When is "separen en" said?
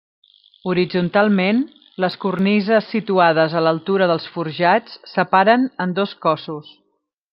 5.13-5.95